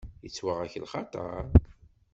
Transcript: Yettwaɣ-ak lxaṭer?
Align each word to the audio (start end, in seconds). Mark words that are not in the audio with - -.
Yettwaɣ-ak 0.23 0.73
lxaṭer? 0.83 1.45